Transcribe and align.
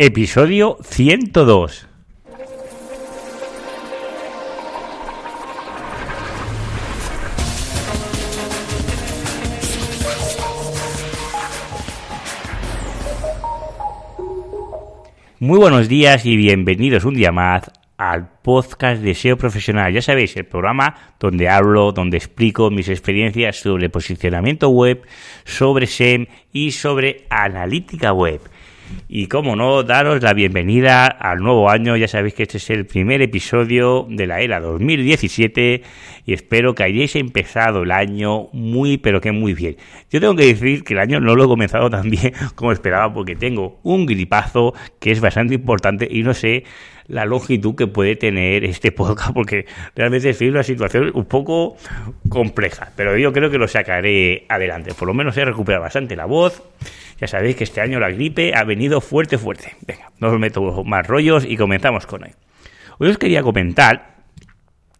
Episodio 0.00 0.78
102. 0.84 1.88
Muy 15.40 15.58
buenos 15.58 15.88
días 15.88 16.24
y 16.24 16.36
bienvenidos 16.36 17.04
un 17.04 17.14
día 17.14 17.32
más 17.32 17.68
al 17.96 18.28
podcast 18.42 19.02
de 19.02 19.16
SEO 19.16 19.36
Profesional. 19.36 19.92
Ya 19.92 20.00
sabéis, 20.00 20.36
el 20.36 20.46
programa 20.46 20.94
donde 21.18 21.48
hablo, 21.48 21.90
donde 21.90 22.18
explico 22.18 22.70
mis 22.70 22.88
experiencias 22.88 23.56
sobre 23.56 23.90
posicionamiento 23.90 24.68
web, 24.68 25.02
sobre 25.44 25.88
SEM 25.88 26.26
y 26.52 26.70
sobre 26.70 27.26
analítica 27.30 28.12
web. 28.12 28.40
Y 29.08 29.26
como 29.26 29.56
no, 29.56 29.82
daros 29.82 30.22
la 30.22 30.34
bienvenida 30.34 31.06
al 31.06 31.38
nuevo 31.38 31.70
año. 31.70 31.96
Ya 31.96 32.08
sabéis 32.08 32.34
que 32.34 32.42
este 32.44 32.58
es 32.58 32.70
el 32.70 32.86
primer 32.86 33.22
episodio 33.22 34.06
de 34.08 34.26
la 34.26 34.40
era 34.40 34.60
2017 34.60 35.82
y 36.26 36.32
espero 36.32 36.74
que 36.74 36.82
hayáis 36.82 37.16
empezado 37.16 37.82
el 37.82 37.90
año 37.90 38.48
muy, 38.52 38.98
pero 38.98 39.20
que 39.20 39.32
muy 39.32 39.54
bien. 39.54 39.76
Yo 40.10 40.20
tengo 40.20 40.36
que 40.36 40.46
decir 40.46 40.84
que 40.84 40.94
el 40.94 41.00
año 41.00 41.20
no 41.20 41.34
lo 41.34 41.44
he 41.44 41.48
comenzado 41.48 41.88
tan 41.90 42.10
bien 42.10 42.32
como 42.54 42.72
esperaba 42.72 43.12
porque 43.12 43.34
tengo 43.34 43.78
un 43.82 44.06
gripazo 44.06 44.74
que 45.00 45.10
es 45.10 45.20
bastante 45.20 45.54
importante 45.54 46.06
y 46.10 46.22
no 46.22 46.34
sé 46.34 46.64
la 47.08 47.24
longitud 47.24 47.74
que 47.74 47.86
puede 47.86 48.16
tener 48.16 48.64
este 48.64 48.92
podcast 48.92 49.32
porque 49.32 49.66
realmente 49.96 50.30
es 50.30 50.40
una 50.40 50.62
situación 50.62 51.10
un 51.14 51.24
poco 51.24 51.76
compleja, 52.28 52.92
pero 52.96 53.16
yo 53.16 53.32
creo 53.32 53.50
que 53.50 53.58
lo 53.58 53.66
sacaré 53.66 54.46
adelante. 54.48 54.94
Por 54.94 55.08
lo 55.08 55.14
menos 55.14 55.36
he 55.36 55.44
recuperado 55.44 55.82
bastante 55.82 56.14
la 56.16 56.26
voz 56.26 56.62
ya 57.20 57.26
sabéis 57.26 57.56
que 57.56 57.64
este 57.64 57.80
año 57.80 57.98
la 57.98 58.10
gripe 58.10 58.54
ha 58.54 58.64
venido 58.64 59.00
fuerte, 59.00 59.38
fuerte. 59.38 59.76
Venga, 59.86 60.10
no 60.20 60.28
os 60.28 60.38
meto 60.38 60.84
más 60.84 61.06
rollos 61.06 61.44
y 61.44 61.56
comenzamos 61.56 62.06
con 62.06 62.22
hoy. 62.22 62.30
Hoy 62.98 63.08
os 63.08 63.18
quería 63.18 63.42
comentar, 63.42 64.18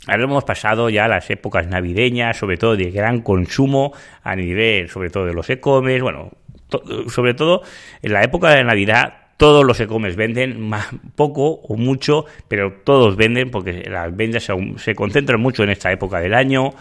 ahora 0.06 0.24
hemos 0.24 0.44
pasado 0.44 0.90
ya 0.90 1.06
las 1.06 1.30
épocas 1.30 1.68
navideñas, 1.68 2.36
sobre 2.36 2.56
todo 2.56 2.76
de 2.76 2.90
gran 2.90 3.22
consumo 3.22 3.92
a 4.22 4.34
nivel, 4.34 4.88
sobre 4.88 5.10
todo 5.10 5.26
de 5.26 5.34
los 5.34 5.48
e-commerce, 5.48 6.02
bueno, 6.02 6.32
sobre 7.08 7.34
todo 7.34 7.62
en 8.02 8.12
la 8.12 8.22
época 8.24 8.50
de 8.50 8.64
Navidad 8.64 9.27
todos 9.38 9.64
los 9.64 9.80
e-commerce 9.80 10.18
venden 10.18 10.60
más, 10.60 10.88
poco 11.14 11.52
o 11.62 11.76
mucho, 11.76 12.26
pero 12.48 12.72
todos 12.84 13.16
venden 13.16 13.50
porque 13.50 13.88
las 13.88 14.14
ventas 14.14 14.50
se, 14.76 14.94
concentran 14.94 15.40
mucho 15.40 15.62
en 15.62 15.70
esta 15.70 15.90
época 15.90 16.20
del 16.20 16.34
año. 16.34 16.74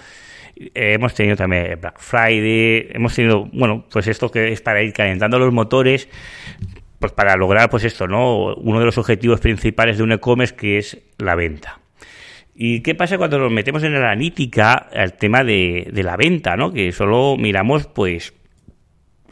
Eh, 0.58 0.94
hemos 0.94 1.14
tenido 1.14 1.38
también 1.38 1.80
Black 1.80 2.00
Friday, 2.00 2.90
hemos 2.92 3.16
tenido, 3.16 3.46
bueno, 3.54 3.86
pues 3.90 4.08
esto 4.08 4.30
que 4.30 4.52
es 4.52 4.62
para 4.62 4.82
ir 4.82 4.92
calentando 4.92 5.38
los 5.38 5.54
motores, 5.54 6.10
pues 7.00 7.12
para 7.12 7.38
lograr, 7.38 7.70
pues 7.70 7.84
esto, 7.84 8.08
¿no? 8.08 8.56
Uno 8.56 8.80
de 8.80 8.86
los 8.86 8.98
objetivos 8.98 9.40
principales 9.40 9.98
de 9.98 10.04
un 10.04 10.12
e-commerce 10.14 10.56
que 10.56 10.80
es 10.80 10.98
la 11.20 11.36
venta. 11.36 11.80
¿Y 12.60 12.82
qué 12.82 12.96
pasa 12.96 13.20
cuando 13.20 13.38
nos 13.38 13.52
metemos 13.52 13.84
en 13.84 13.94
la 13.94 14.00
analítica 14.00 14.88
el 14.92 15.14
tema 15.14 15.44
de, 15.44 15.92
la 15.94 16.18
venta, 16.18 16.58
¿no? 16.58 16.74
Que 16.74 16.92
solo 16.92 17.38
miramos, 17.38 17.86
pues, 17.86 18.34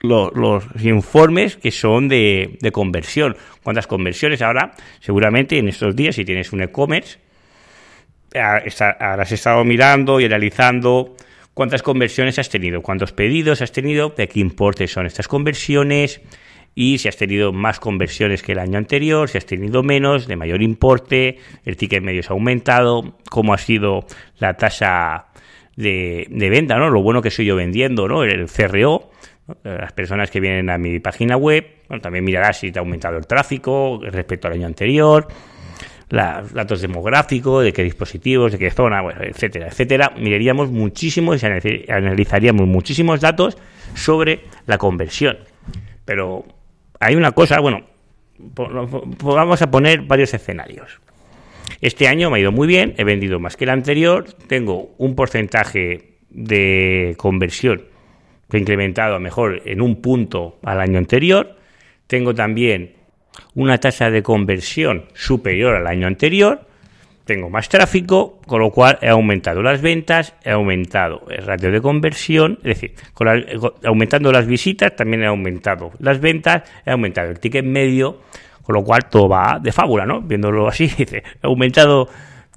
los, 0.07 0.63
informes 0.83 1.57
que 1.57 1.71
son 1.71 2.07
de, 2.07 2.57
de 2.61 2.71
conversión. 2.71 3.35
¿Cuántas 3.63 3.87
conversiones 3.87 4.41
ahora? 4.41 4.73
Seguramente 4.99 5.57
en 5.57 5.67
estos 5.67 5.95
días, 5.95 6.15
si 6.15 6.25
tienes 6.25 6.53
un 6.53 6.61
e-commerce, 6.61 7.19
has 8.39 9.31
estado 9.31 9.63
mirando 9.63 10.19
y 10.19 10.25
analizando 10.25 11.15
cuántas 11.53 11.81
conversiones 11.81 12.37
has 12.39 12.49
tenido, 12.49 12.81
cuántos 12.81 13.11
pedidos 13.11 13.61
has 13.61 13.71
tenido, 13.71 14.09
de 14.09 14.27
qué 14.27 14.39
importe 14.39 14.87
son 14.87 15.05
estas 15.05 15.27
conversiones 15.27 16.21
y 16.75 16.97
si 16.97 17.07
has 17.07 17.15
tenido 17.15 17.53
más 17.53 17.79
conversiones 17.79 18.43
que 18.43 18.51
el 18.51 18.59
año 18.59 18.77
anterior, 18.77 19.29
si 19.29 19.37
has 19.37 19.45
tenido 19.45 19.81
menos, 19.81 20.27
de 20.27 20.35
mayor 20.35 20.61
importe, 20.61 21.37
el 21.63 21.77
ticket 21.77 22.03
medio 22.03 22.21
se 22.21 22.29
ha 22.29 22.33
aumentado, 22.33 23.17
cómo 23.29 23.53
ha 23.53 23.57
sido 23.57 24.05
la 24.37 24.55
tasa 24.55 25.27
de, 25.77 26.27
venta, 26.29 26.77
¿no? 26.77 26.89
Lo 26.89 27.01
bueno 27.01 27.21
que 27.21 27.31
soy 27.31 27.45
yo 27.45 27.55
vendiendo, 27.55 28.09
¿no? 28.09 28.23
El 28.23 28.47
CRO, 28.47 29.09
las 29.63 29.93
personas 29.93 30.31
que 30.31 30.39
vienen 30.39 30.69
a 30.69 30.77
mi 30.77 30.99
página 30.99 31.37
web, 31.37 31.65
también 32.01 32.23
mirarás 32.23 32.59
si 32.59 32.71
te 32.71 32.79
ha 32.79 32.81
aumentado 32.81 33.17
el 33.17 33.27
tráfico 33.27 33.99
respecto 34.01 34.47
al 34.47 34.55
año 34.55 34.65
anterior, 34.65 35.27
los 36.09 36.53
datos 36.53 36.81
demográficos, 36.81 37.63
de 37.63 37.73
qué 37.73 37.83
dispositivos, 37.83 38.51
de 38.51 38.57
qué 38.57 38.71
zona, 38.71 39.03
etcétera, 39.19 39.67
etcétera. 39.67 40.13
Miraríamos 40.17 40.71
muchísimo 40.71 41.35
y 41.35 41.39
analizaríamos 41.89 42.67
muchísimos 42.67 43.21
datos 43.21 43.57
sobre 43.93 44.45
la 44.65 44.77
conversión. 44.77 45.37
Pero 46.05 46.45
hay 46.99 47.15
una 47.15 47.31
cosa, 47.31 47.59
bueno, 47.59 47.81
vamos 48.37 49.61
a 49.61 49.69
poner 49.69 50.01
varios 50.01 50.33
escenarios. 50.33 51.01
Este 51.81 52.07
año 52.07 52.29
me 52.29 52.37
ha 52.37 52.41
ido 52.41 52.51
muy 52.51 52.67
bien, 52.67 52.93
he 52.97 53.03
vendido 53.03 53.39
más 53.39 53.57
que 53.57 53.65
el 53.65 53.71
anterior, 53.71 54.25
tengo 54.47 54.95
un 54.97 55.15
porcentaje 55.15 56.17
de 56.29 57.15
conversión 57.17 57.94
he 58.55 58.59
incrementado 58.59 59.19
mejor 59.19 59.61
en 59.65 59.81
un 59.81 60.01
punto 60.01 60.59
al 60.63 60.79
año 60.79 60.97
anterior, 60.97 61.55
tengo 62.07 62.33
también 62.33 62.93
una 63.53 63.77
tasa 63.79 64.09
de 64.09 64.23
conversión 64.23 65.05
superior 65.13 65.75
al 65.75 65.87
año 65.87 66.07
anterior, 66.07 66.61
tengo 67.25 67.49
más 67.49 67.69
tráfico, 67.69 68.39
con 68.45 68.61
lo 68.61 68.69
cual 68.69 68.99
he 69.01 69.09
aumentado 69.09 69.63
las 69.63 69.81
ventas, 69.81 70.35
he 70.43 70.51
aumentado 70.51 71.25
el 71.29 71.43
ratio 71.43 71.71
de 71.71 71.81
conversión, 71.81 72.59
es 72.59 72.79
decir, 72.79 72.93
aumentando 73.83 74.31
las 74.31 74.45
visitas 74.45 74.95
también 74.95 75.23
he 75.23 75.25
aumentado 75.25 75.91
las 75.99 76.19
ventas, 76.19 76.63
he 76.85 76.91
aumentado 76.91 77.31
el 77.31 77.39
ticket 77.39 77.65
medio, 77.65 78.21
con 78.61 78.75
lo 78.75 78.83
cual 78.83 79.09
todo 79.09 79.27
va 79.27 79.59
de 79.61 79.71
fábula, 79.71 80.05
¿no? 80.05 80.21
Viéndolo 80.21 80.67
así, 80.67 80.87
dice, 80.97 81.23
he 81.41 81.47
aumentado 81.47 82.07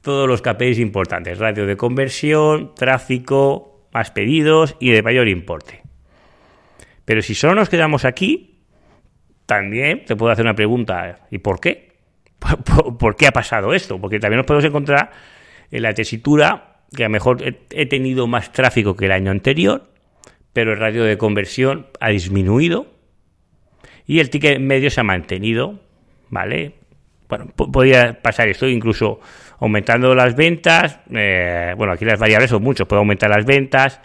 todos 0.02 0.28
los 0.28 0.42
KPIs 0.42 0.78
importantes, 0.78 1.38
ratio 1.38 1.66
de 1.66 1.76
conversión, 1.76 2.74
tráfico, 2.74 3.86
más 3.92 4.10
pedidos 4.10 4.76
y 4.80 4.90
de 4.90 5.02
mayor 5.02 5.28
importe. 5.28 5.87
Pero 7.08 7.22
si 7.22 7.34
solo 7.34 7.54
nos 7.54 7.70
quedamos 7.70 8.04
aquí, 8.04 8.58
también 9.46 10.04
te 10.04 10.14
puedo 10.14 10.30
hacer 10.30 10.44
una 10.44 10.54
pregunta, 10.54 11.20
¿y 11.30 11.38
por 11.38 11.58
qué? 11.58 11.92
¿Por, 12.98 13.16
qué 13.16 13.26
ha 13.26 13.32
pasado 13.32 13.72
esto? 13.72 13.98
Porque 13.98 14.20
también 14.20 14.36
nos 14.36 14.46
podemos 14.46 14.66
encontrar 14.66 15.10
en 15.70 15.82
la 15.84 15.94
tesitura 15.94 16.82
que 16.94 17.04
a 17.04 17.06
lo 17.06 17.12
mejor 17.12 17.42
he 17.70 17.86
tenido 17.86 18.26
más 18.26 18.52
tráfico 18.52 18.94
que 18.94 19.06
el 19.06 19.12
año 19.12 19.30
anterior, 19.30 19.90
pero 20.52 20.74
el 20.74 20.78
radio 20.78 21.02
de 21.02 21.16
conversión 21.16 21.86
ha 21.98 22.10
disminuido 22.10 22.92
y 24.04 24.18
el 24.18 24.28
ticket 24.28 24.60
medio 24.60 24.90
se 24.90 25.00
ha 25.00 25.04
mantenido, 25.04 25.80
¿vale? 26.28 26.74
Bueno, 27.26 27.46
podría 27.56 28.20
pasar 28.20 28.48
esto, 28.48 28.68
incluso 28.68 29.18
aumentando 29.60 30.14
las 30.14 30.36
ventas, 30.36 31.00
eh, 31.14 31.72
bueno, 31.74 31.94
aquí 31.94 32.04
las 32.04 32.20
variables 32.20 32.50
son 32.50 32.62
muchas, 32.62 32.86
puedo 32.86 33.00
aumentar 33.00 33.30
las 33.30 33.46
ventas, 33.46 33.98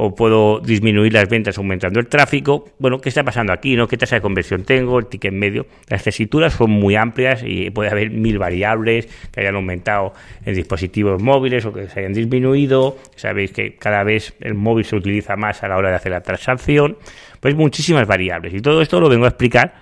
o 0.00 0.14
puedo 0.14 0.60
disminuir 0.60 1.12
las 1.12 1.28
ventas 1.28 1.58
aumentando 1.58 1.98
el 1.98 2.06
tráfico. 2.06 2.66
Bueno, 2.78 3.00
¿qué 3.00 3.08
está 3.08 3.24
pasando 3.24 3.52
aquí? 3.52 3.74
¿no? 3.74 3.88
¿Qué 3.88 3.96
tasa 3.96 4.14
de 4.14 4.22
conversión 4.22 4.62
tengo? 4.62 5.00
El 5.00 5.06
ticket 5.06 5.32
medio. 5.32 5.66
Las 5.88 6.04
tesituras 6.04 6.52
son 6.52 6.70
muy 6.70 6.94
amplias 6.94 7.42
y 7.44 7.70
puede 7.70 7.90
haber 7.90 8.12
mil 8.12 8.38
variables 8.38 9.08
que 9.32 9.40
hayan 9.40 9.56
aumentado 9.56 10.12
en 10.44 10.54
dispositivos 10.54 11.20
móviles 11.20 11.66
o 11.66 11.72
que 11.72 11.88
se 11.88 11.98
hayan 11.98 12.12
disminuido. 12.12 12.96
Sabéis 13.16 13.50
que 13.50 13.74
cada 13.74 14.04
vez 14.04 14.34
el 14.38 14.54
móvil 14.54 14.84
se 14.84 14.94
utiliza 14.94 15.34
más 15.34 15.64
a 15.64 15.68
la 15.68 15.76
hora 15.76 15.90
de 15.90 15.96
hacer 15.96 16.12
la 16.12 16.20
transacción. 16.20 16.96
Pues 17.40 17.56
muchísimas 17.56 18.06
variables. 18.06 18.54
Y 18.54 18.60
todo 18.60 18.82
esto 18.82 19.00
lo 19.00 19.08
vengo 19.08 19.24
a 19.24 19.30
explicar. 19.30 19.74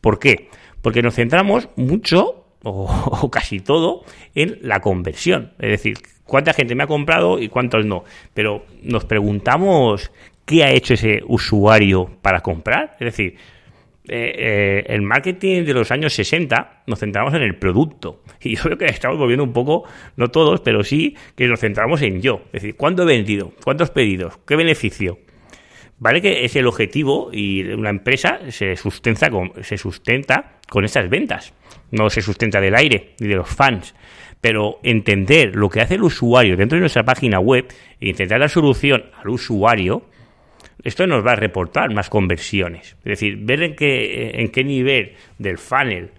¿Por 0.00 0.20
qué? 0.20 0.50
Porque 0.82 1.02
nos 1.02 1.16
centramos 1.16 1.68
mucho 1.74 2.44
o, 2.62 3.28
casi 3.32 3.58
todo 3.58 4.04
en 4.36 4.58
la 4.62 4.78
conversión. 4.78 5.52
Es 5.58 5.70
decir, 5.70 5.98
cuánta 6.28 6.52
gente 6.52 6.74
me 6.74 6.84
ha 6.84 6.86
comprado 6.86 7.40
y 7.40 7.48
cuántos 7.48 7.84
no. 7.86 8.04
Pero 8.34 8.64
nos 8.82 9.04
preguntamos 9.06 10.12
qué 10.44 10.62
ha 10.62 10.70
hecho 10.70 10.94
ese 10.94 11.22
usuario 11.26 12.08
para 12.22 12.40
comprar. 12.40 12.96
Es 13.00 13.06
decir, 13.06 13.36
eh, 14.06 14.34
eh, 14.36 14.84
el 14.88 15.02
marketing 15.02 15.64
de 15.64 15.74
los 15.74 15.90
años 15.90 16.12
60 16.12 16.84
nos 16.86 17.00
centramos 17.00 17.34
en 17.34 17.42
el 17.42 17.56
producto. 17.56 18.22
Y 18.40 18.54
yo 18.54 18.62
creo 18.62 18.78
que 18.78 18.86
estamos 18.86 19.18
volviendo 19.18 19.42
un 19.42 19.52
poco, 19.52 19.84
no 20.16 20.28
todos, 20.28 20.60
pero 20.60 20.84
sí 20.84 21.16
que 21.34 21.48
nos 21.48 21.60
centramos 21.60 22.02
en 22.02 22.22
yo. 22.22 22.42
Es 22.46 22.62
decir, 22.62 22.76
¿cuánto 22.76 23.02
he 23.02 23.06
vendido? 23.06 23.52
¿Cuántos 23.64 23.90
pedidos? 23.90 24.38
¿Qué 24.46 24.54
beneficio? 24.54 25.18
Vale 25.98 26.22
que 26.22 26.44
es 26.44 26.54
el 26.54 26.68
objetivo 26.68 27.30
y 27.32 27.62
una 27.72 27.90
empresa 27.90 28.38
se 28.50 28.76
sustenta 28.76 29.30
con, 29.30 29.52
se 29.64 29.76
sustenta 29.76 30.57
con 30.68 30.84
estas 30.84 31.08
ventas. 31.08 31.52
No 31.90 32.10
se 32.10 32.20
sustenta 32.20 32.60
del 32.60 32.74
aire 32.74 33.14
ni 33.20 33.28
de 33.28 33.36
los 33.36 33.48
fans 33.48 33.94
pero 34.40 34.78
entender 34.82 35.56
lo 35.56 35.68
que 35.68 35.80
hace 35.80 35.94
el 35.94 36.02
usuario 36.02 36.56
dentro 36.56 36.76
de 36.76 36.80
nuestra 36.80 37.04
página 37.04 37.40
web 37.40 37.66
e 38.00 38.08
intentar 38.08 38.40
dar 38.40 38.50
solución 38.50 39.04
al 39.20 39.30
usuario, 39.30 40.02
esto 40.84 41.06
nos 41.06 41.26
va 41.26 41.32
a 41.32 41.36
reportar 41.36 41.92
más 41.92 42.08
conversiones. 42.08 42.96
Es 42.98 43.04
decir, 43.04 43.38
ver 43.40 43.62
en 43.62 43.74
qué, 43.74 44.30
en 44.34 44.48
qué 44.50 44.62
nivel 44.62 45.14
del 45.38 45.58
funnel, 45.58 46.10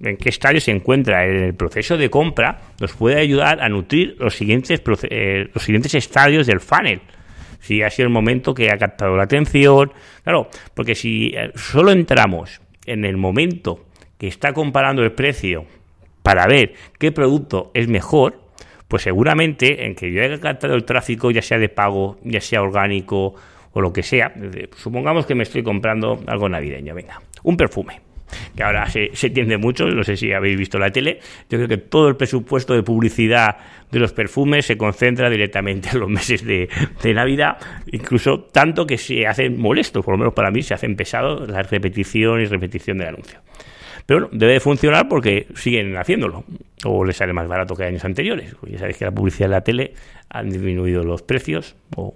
en 0.00 0.16
qué 0.16 0.28
estadio 0.28 0.60
se 0.60 0.70
encuentra 0.70 1.26
en 1.26 1.36
el 1.42 1.54
proceso 1.54 1.96
de 1.96 2.08
compra, 2.08 2.60
nos 2.80 2.92
puede 2.92 3.20
ayudar 3.20 3.60
a 3.60 3.68
nutrir 3.68 4.16
los 4.20 4.34
siguientes, 4.36 4.80
eh, 5.10 5.48
los 5.52 5.62
siguientes 5.62 5.94
estadios 5.94 6.46
del 6.46 6.60
funnel. 6.60 7.00
Si 7.58 7.82
ha 7.82 7.90
sido 7.90 8.06
el 8.06 8.12
momento 8.12 8.54
que 8.54 8.70
ha 8.70 8.78
captado 8.78 9.16
la 9.16 9.24
atención. 9.24 9.92
Claro, 10.22 10.48
porque 10.74 10.94
si 10.94 11.32
eh, 11.34 11.50
solo 11.56 11.90
entramos 11.90 12.60
en 12.86 13.04
el 13.04 13.16
momento 13.16 13.84
que 14.18 14.28
está 14.28 14.52
comparando 14.52 15.02
el 15.02 15.12
precio 15.12 15.66
para 16.22 16.46
ver 16.46 16.74
qué 16.98 17.12
producto 17.12 17.70
es 17.74 17.88
mejor, 17.88 18.40
pues 18.88 19.02
seguramente 19.02 19.86
en 19.86 19.94
que 19.94 20.10
yo 20.12 20.22
haya 20.22 20.40
captado 20.40 20.74
el 20.74 20.84
tráfico, 20.84 21.30
ya 21.30 21.42
sea 21.42 21.58
de 21.58 21.68
pago, 21.68 22.18
ya 22.24 22.40
sea 22.40 22.62
orgánico 22.62 23.34
o 23.72 23.80
lo 23.80 23.92
que 23.92 24.02
sea, 24.02 24.32
supongamos 24.76 25.26
que 25.26 25.34
me 25.34 25.42
estoy 25.42 25.62
comprando 25.62 26.22
algo 26.26 26.48
navideño, 26.48 26.94
venga, 26.94 27.20
un 27.42 27.56
perfume 27.56 28.05
que 28.54 28.62
ahora 28.62 28.88
se, 28.88 29.10
se 29.14 29.30
tiende 29.30 29.56
mucho, 29.56 29.86
no 29.86 30.02
sé 30.02 30.16
si 30.16 30.32
habéis 30.32 30.58
visto 30.58 30.78
la 30.78 30.90
tele, 30.90 31.20
yo 31.48 31.58
creo 31.58 31.68
que 31.68 31.78
todo 31.78 32.08
el 32.08 32.16
presupuesto 32.16 32.74
de 32.74 32.82
publicidad 32.82 33.56
de 33.90 33.98
los 33.98 34.12
perfumes 34.12 34.66
se 34.66 34.76
concentra 34.76 35.30
directamente 35.30 35.90
en 35.92 36.00
los 36.00 36.08
meses 36.08 36.44
de, 36.44 36.68
de 37.02 37.14
Navidad, 37.14 37.58
incluso 37.92 38.40
tanto 38.52 38.86
que 38.86 38.98
se 38.98 39.26
hacen 39.26 39.60
molestos, 39.60 40.04
por 40.04 40.14
lo 40.14 40.18
menos 40.18 40.34
para 40.34 40.50
mí 40.50 40.62
se 40.62 40.74
hacen 40.74 40.96
pesados 40.96 41.48
la 41.48 41.62
repetición 41.62 42.40
y 42.40 42.46
repetición 42.46 42.98
del 42.98 43.08
anuncio. 43.08 43.40
Pero 44.06 44.20
bueno, 44.20 44.38
debe 44.38 44.54
de 44.54 44.60
funcionar 44.60 45.08
porque 45.08 45.48
siguen 45.54 45.96
haciéndolo. 45.96 46.44
O 46.84 47.04
les 47.04 47.16
sale 47.16 47.32
más 47.32 47.48
barato 47.48 47.74
que 47.74 47.84
años 47.84 48.04
anteriores. 48.04 48.54
Ya 48.62 48.78
sabéis 48.78 48.98
que 48.98 49.04
la 49.04 49.10
publicidad 49.10 49.46
en 49.46 49.50
la 49.50 49.60
tele 49.62 49.94
han 50.30 50.48
disminuido 50.48 51.02
los 51.02 51.22
precios. 51.22 51.74
O, 51.96 52.14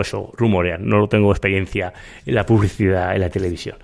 eso 0.00 0.32
rumorean. 0.36 0.86
No 0.86 1.08
tengo 1.08 1.32
experiencia 1.32 1.92
en 2.24 2.34
la 2.36 2.46
publicidad 2.46 3.14
en 3.14 3.20
la 3.22 3.30
televisión. 3.30 3.76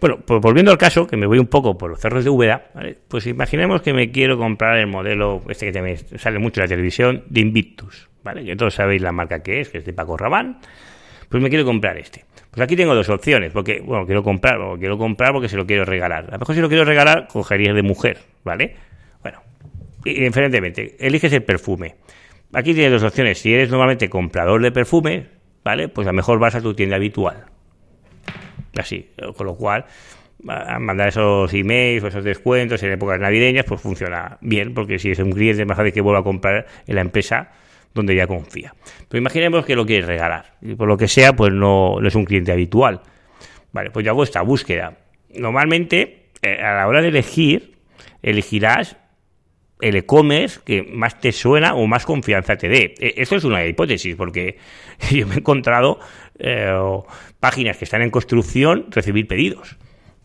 Bueno, 0.00 0.20
pues 0.24 0.40
volviendo 0.40 0.70
al 0.70 0.78
caso, 0.78 1.06
que 1.06 1.18
me 1.18 1.26
voy 1.26 1.38
un 1.38 1.48
poco 1.48 1.76
por 1.76 1.90
los 1.90 2.00
cerros 2.00 2.24
de 2.24 2.30
Úbeda, 2.30 2.70
pues 3.08 3.26
imaginemos 3.26 3.82
que 3.82 3.92
me 3.92 4.10
quiero 4.10 4.38
comprar 4.38 4.78
el 4.78 4.86
modelo, 4.86 5.42
este 5.48 5.66
que 5.66 5.72
también 5.72 5.98
sale 6.16 6.38
mucho 6.38 6.60
en 6.60 6.64
la 6.64 6.68
televisión, 6.68 7.24
de 7.28 7.40
Invictus. 7.40 8.08
¿vale? 8.22 8.44
Que 8.44 8.56
todos 8.56 8.74
sabéis 8.74 9.02
la 9.02 9.12
marca 9.12 9.42
que 9.42 9.60
es, 9.60 9.68
que 9.68 9.78
es 9.78 9.84
de 9.84 9.92
Paco 9.92 10.16
Rabanne. 10.16 10.56
Pues 11.28 11.42
me 11.42 11.48
quiero 11.48 11.64
comprar 11.64 11.98
este. 11.98 12.24
Pues 12.52 12.60
aquí 12.60 12.76
tengo 12.76 12.94
dos 12.94 13.08
opciones, 13.08 13.50
porque, 13.50 13.80
bueno, 13.80 14.04
quiero 14.04 14.22
comprar, 14.22 14.60
o 14.60 14.78
quiero 14.78 14.98
comprar 14.98 15.32
porque 15.32 15.48
se 15.48 15.56
lo 15.56 15.66
quiero 15.66 15.86
regalar. 15.86 16.26
A 16.28 16.32
lo 16.32 16.38
mejor 16.38 16.54
si 16.54 16.60
lo 16.60 16.68
quiero 16.68 16.84
regalar, 16.84 17.26
cogería 17.26 17.72
de 17.72 17.82
mujer, 17.82 18.18
¿vale? 18.44 18.76
Bueno, 19.22 19.40
independientemente, 20.04 20.96
eliges 21.00 21.32
el 21.32 21.42
perfume. 21.44 21.94
Aquí 22.52 22.74
tienes 22.74 22.92
dos 22.92 23.02
opciones. 23.04 23.38
Si 23.38 23.54
eres 23.54 23.70
normalmente 23.70 24.10
comprador 24.10 24.60
de 24.60 24.70
perfume, 24.70 25.28
¿vale? 25.64 25.88
Pues 25.88 26.06
a 26.06 26.10
lo 26.10 26.16
mejor 26.16 26.38
vas 26.38 26.54
a 26.54 26.60
tu 26.60 26.74
tienda 26.74 26.96
habitual. 26.96 27.46
Así, 28.76 29.08
con 29.34 29.46
lo 29.46 29.54
cual, 29.54 29.86
mandar 30.42 31.08
esos 31.08 31.54
emails 31.54 32.04
o 32.04 32.08
esos 32.08 32.22
descuentos 32.22 32.82
en 32.82 32.92
épocas 32.92 33.18
navideñas, 33.18 33.64
pues 33.64 33.80
funciona 33.80 34.36
bien, 34.42 34.74
porque 34.74 34.98
si 34.98 35.10
es 35.10 35.18
un 35.20 35.32
cliente 35.32 35.64
más 35.64 35.78
fácil 35.78 35.94
que 35.94 36.02
vuelva 36.02 36.20
a 36.20 36.22
comprar 36.22 36.66
en 36.86 36.94
la 36.96 37.00
empresa, 37.00 37.50
donde 37.94 38.14
ya 38.14 38.26
confía. 38.26 38.74
Pero 39.08 39.20
imaginemos 39.20 39.64
que 39.64 39.76
lo 39.76 39.86
quieres 39.86 40.06
regalar 40.06 40.56
y 40.60 40.74
por 40.74 40.88
lo 40.88 40.96
que 40.96 41.08
sea, 41.08 41.34
pues 41.34 41.52
no, 41.52 41.98
es 42.04 42.14
un 42.14 42.24
cliente 42.24 42.52
habitual. 42.52 43.02
Vale, 43.72 43.90
pues 43.90 44.04
yo 44.04 44.12
hago 44.12 44.22
esta 44.22 44.42
búsqueda. 44.42 44.98
Normalmente, 45.34 46.26
eh, 46.42 46.60
a 46.62 46.74
la 46.74 46.86
hora 46.86 47.00
de 47.00 47.08
elegir, 47.08 47.76
elegirás 48.22 48.96
el 49.80 49.96
e-commerce 49.96 50.60
que 50.64 50.82
más 50.82 51.20
te 51.20 51.32
suena 51.32 51.74
o 51.74 51.86
más 51.86 52.06
confianza 52.06 52.56
te 52.56 52.68
dé. 52.68 52.94
E, 52.98 53.14
esto 53.16 53.36
es 53.36 53.44
una 53.44 53.64
hipótesis, 53.66 54.14
porque 54.14 54.58
yo 55.10 55.26
me 55.26 55.34
he 55.34 55.38
encontrado 55.38 55.98
eh, 56.38 56.72
páginas 57.40 57.76
que 57.76 57.84
están 57.84 58.02
en 58.02 58.10
construcción 58.10 58.86
recibir 58.90 59.26
pedidos. 59.26 59.76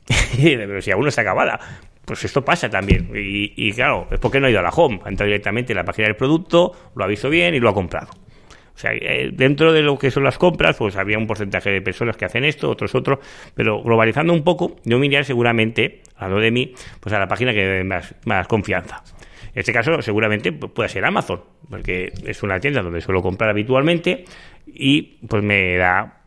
Pero 0.37 0.81
si 0.81 0.91
aún 0.91 1.03
no 1.03 1.09
está 1.09 1.21
acabada, 1.21 1.59
pues 2.07 2.23
esto 2.23 2.43
pasa 2.43 2.69
también. 2.69 3.11
Y, 3.13 3.71
claro, 3.73 4.07
es 4.09 4.17
porque 4.17 4.39
no 4.39 4.47
ha 4.47 4.49
ido 4.49 4.59
a 4.59 4.63
la 4.63 4.69
home, 4.69 5.01
ha 5.03 5.09
entrado 5.09 5.27
directamente 5.27 5.73
en 5.73 5.77
la 5.77 5.83
página 5.83 6.07
del 6.07 6.15
producto, 6.15 6.71
lo 6.95 7.03
ha 7.03 7.07
visto 7.07 7.29
bien 7.29 7.53
y 7.53 7.59
lo 7.59 7.67
ha 7.67 7.73
comprado. 7.73 8.07
O 8.73 8.79
sea, 8.79 8.91
eh, 8.93 9.31
dentro 9.33 9.73
de 9.73 9.81
lo 9.81 9.97
que 9.99 10.09
son 10.09 10.23
las 10.23 10.37
compras, 10.37 10.77
pues 10.77 10.95
había 10.95 11.17
un 11.17 11.27
porcentaje 11.27 11.69
de 11.69 11.81
personas 11.81 12.15
que 12.15 12.23
hacen 12.23 12.45
esto, 12.45 12.69
otros 12.69 12.95
otros, 12.95 13.19
pero 13.53 13.83
globalizando 13.83 14.31
un 14.31 14.45
poco, 14.45 14.77
yo 14.85 14.97
me 14.99 15.07
iría 15.07 15.21
seguramente, 15.25 16.01
hablando 16.15 16.41
de 16.41 16.51
mí, 16.51 16.73
pues 17.01 17.13
a 17.13 17.19
la 17.19 17.27
página 17.27 17.51
que 17.51 17.65
dé 17.65 17.83
más, 17.83 18.15
más 18.23 18.47
confianza. 18.47 19.03
En 19.53 19.59
este 19.59 19.73
caso, 19.73 20.01
seguramente 20.01 20.53
puede 20.53 20.87
ser 20.87 21.03
Amazon, 21.03 21.41
porque 21.69 22.13
es 22.25 22.41
una 22.41 22.57
tienda 22.61 22.81
donde 22.81 23.01
suelo 23.01 23.21
comprar 23.21 23.49
habitualmente 23.49 24.23
y 24.65 25.17
pues 25.27 25.43
me 25.43 25.75
da 25.75 26.21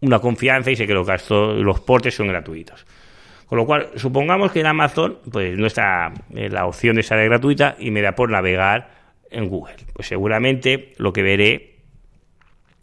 una 0.00 0.18
confianza 0.18 0.70
y 0.70 0.76
sé 0.76 0.86
que 0.86 0.94
los 0.94 1.06
gastos, 1.06 1.58
los 1.58 1.80
portes 1.80 2.14
son 2.14 2.28
gratuitos. 2.28 2.86
Con 3.46 3.58
lo 3.58 3.66
cual, 3.66 3.90
supongamos 3.94 4.50
que 4.50 4.60
en 4.60 4.66
Amazon 4.66 5.18
pues 5.30 5.56
no 5.56 5.66
está 5.66 6.12
eh, 6.34 6.48
la 6.48 6.66
opción 6.66 6.96
de 6.96 7.02
esa 7.02 7.16
gratuita 7.16 7.76
y 7.78 7.90
me 7.90 8.02
da 8.02 8.12
por 8.12 8.30
navegar 8.30 8.90
en 9.30 9.48
Google. 9.48 9.76
Pues 9.92 10.08
seguramente 10.08 10.92
lo 10.98 11.12
que 11.12 11.22
veré 11.22 11.76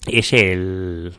es 0.07 0.33
el, 0.33 1.13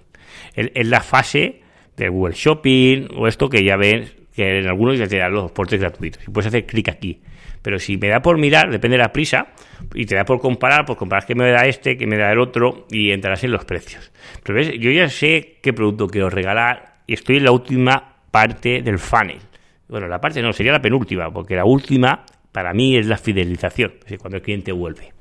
el, 0.54 0.90
la 0.90 1.00
fase 1.00 1.60
de 1.96 2.08
Google 2.08 2.34
Shopping 2.34 3.08
o 3.14 3.28
esto 3.28 3.48
que 3.48 3.62
ya 3.62 3.76
ven 3.76 4.08
que 4.34 4.58
en 4.58 4.66
algunos 4.66 4.98
ya 4.98 5.06
te 5.06 5.18
dan 5.18 5.32
los 5.32 5.52
portes 5.52 5.78
gratuitos 5.78 6.22
y 6.26 6.30
puedes 6.30 6.48
hacer 6.48 6.66
clic 6.66 6.88
aquí. 6.88 7.20
Pero 7.62 7.78
si 7.78 7.96
me 7.96 8.08
da 8.08 8.20
por 8.20 8.36
mirar, 8.36 8.70
depende 8.70 8.98
de 8.98 9.02
la 9.02 9.12
prisa, 9.12 9.46
y 9.94 10.04
te 10.04 10.14
da 10.14 10.26
por 10.26 10.38
comparar, 10.38 10.84
pues 10.84 10.98
comparar 10.98 11.24
qué 11.24 11.34
me 11.34 11.48
da 11.50 11.66
este, 11.66 11.96
qué 11.96 12.06
me 12.06 12.18
da 12.18 12.30
el 12.30 12.38
otro, 12.38 12.86
y 12.90 13.10
entrarás 13.10 13.42
en 13.42 13.52
los 13.52 13.64
precios. 13.64 14.12
Pero 14.42 14.60
yo 14.60 14.90
ya 14.90 15.08
sé 15.08 15.60
qué 15.62 15.72
producto 15.72 16.08
quiero 16.08 16.28
regalar 16.28 16.96
y 17.06 17.14
estoy 17.14 17.38
en 17.38 17.44
la 17.44 17.52
última 17.52 18.13
parte 18.34 18.82
del 18.82 18.98
funnel. 18.98 19.38
Bueno, 19.86 20.08
la 20.08 20.20
parte 20.20 20.42
no, 20.42 20.52
sería 20.52 20.72
la 20.72 20.82
penúltima, 20.82 21.32
porque 21.32 21.54
la 21.54 21.64
última 21.64 22.26
para 22.50 22.74
mí 22.74 22.96
es 22.96 23.06
la 23.06 23.16
fidelización, 23.16 23.92
es 24.08 24.18
cuando 24.18 24.38
el 24.38 24.42
cliente 24.42 24.72
vuelve. 24.72 25.12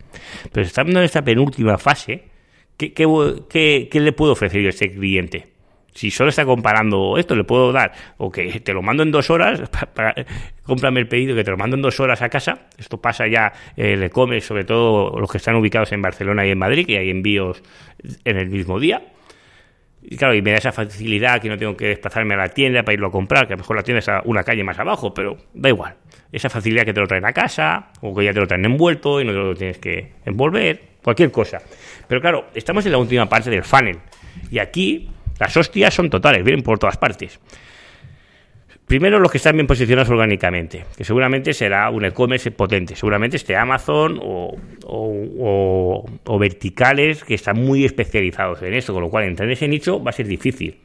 Pero 0.51 0.65
estando 0.65 0.97
en 0.97 1.05
esta 1.05 1.21
penúltima 1.21 1.77
fase, 1.77 2.23
¿qué, 2.75 2.91
qué, 2.91 3.99
le 3.99 4.13
puedo 4.13 4.31
ofrecer 4.31 4.61
yo 4.61 4.67
a 4.67 4.71
este 4.71 4.91
cliente? 4.91 5.53
Si 5.93 6.09
solo 6.09 6.31
está 6.31 6.43
comparando 6.43 7.19
esto, 7.19 7.35
le 7.35 7.43
puedo 7.43 7.71
dar, 7.71 7.91
o 8.17 8.31
que 8.31 8.59
te 8.61 8.73
lo 8.73 8.81
mando 8.81 9.03
en 9.03 9.11
dos 9.11 9.29
horas, 9.29 9.61
cómprame 10.63 10.99
el 11.01 11.07
pedido 11.07 11.35
que 11.35 11.43
te 11.43 11.51
lo 11.51 11.57
mando 11.57 11.75
en 11.75 11.83
dos 11.83 11.99
horas 11.99 12.23
a 12.23 12.29
casa. 12.29 12.61
Esto 12.79 12.99
pasa 12.99 13.27
ya 13.27 13.53
el 13.75 14.01
e-commerce, 14.01 14.47
sobre 14.47 14.63
todo 14.63 15.19
los 15.19 15.31
que 15.31 15.37
están 15.37 15.55
ubicados 15.55 15.91
en 15.91 16.01
Barcelona 16.01 16.47
y 16.47 16.49
en 16.49 16.57
Madrid, 16.57 16.87
que 16.87 16.97
hay 16.97 17.11
envíos 17.11 17.61
en 18.25 18.37
el 18.37 18.49
mismo 18.49 18.79
día. 18.79 19.03
Y 20.05 20.17
claro, 20.17 20.35
y 20.35 20.41
me 20.41 20.51
da 20.51 20.57
esa 20.57 20.71
facilidad 20.71 21.41
que 21.41 21.47
no 21.47 21.57
tengo 21.57 21.77
que 21.77 21.87
desplazarme 21.87 22.33
a 22.33 22.37
la 22.37 22.49
tienda 22.49 22.83
para 22.83 22.93
irlo 22.93 23.07
a 23.07 23.11
comprar, 23.11 23.47
que 23.47 23.53
a 23.53 23.55
lo 23.55 23.61
mejor 23.61 23.77
la 23.77 23.83
tienda 23.83 23.99
está 23.99 24.21
una 24.25 24.43
calle 24.43 24.63
más 24.63 24.77
abajo, 24.77 25.13
pero 25.13 25.37
da 25.53 25.69
igual. 25.69 25.95
Esa 26.31 26.49
facilidad 26.49 26.83
que 26.83 26.93
te 26.93 26.99
lo 26.99 27.07
traen 27.07 27.25
a 27.25 27.31
casa, 27.31 27.91
o 28.01 28.13
que 28.13 28.25
ya 28.25 28.33
te 28.33 28.39
lo 28.39 28.47
traen 28.47 28.65
envuelto 28.65 29.21
y 29.21 29.25
no 29.25 29.31
te 29.31 29.37
lo 29.37 29.55
tienes 29.55 29.77
que 29.77 30.11
envolver, 30.25 30.81
cualquier 31.01 31.31
cosa. 31.31 31.59
Pero 32.07 32.19
claro, 32.19 32.47
estamos 32.53 32.85
en 32.85 32.91
la 32.91 32.97
última 32.97 33.27
parte 33.27 33.49
del 33.49 33.63
funnel. 33.63 33.99
Y 34.51 34.59
aquí 34.59 35.09
las 35.39 35.55
hostias 35.55 35.93
son 35.93 36.09
totales, 36.09 36.43
vienen 36.43 36.63
por 36.63 36.77
todas 36.79 36.97
partes. 36.97 37.39
Primero 38.93 39.17
los 39.17 39.31
que 39.31 39.37
están 39.37 39.55
bien 39.55 39.65
posicionados 39.65 40.11
orgánicamente, 40.11 40.85
que 40.95 41.03
seguramente 41.03 41.51
será 41.55 41.89
un 41.89 42.05
e-commerce 42.05 42.51
potente, 42.51 42.95
seguramente 42.95 43.37
esté 43.37 43.55
Amazon 43.55 44.19
o, 44.21 44.53
o, 44.85 46.37
verticales 46.37 47.23
que 47.23 47.33
están 47.33 47.57
muy 47.57 47.85
especializados 47.85 48.61
en 48.61 48.75
esto, 48.75 48.93
con 48.93 49.01
lo 49.01 49.09
cual 49.09 49.23
entrar 49.23 49.49
en 49.49 49.53
ese 49.53 49.67
nicho 49.67 49.97
va 49.97 50.11
a 50.11 50.13
ser 50.13 50.27
difícil. 50.27 50.77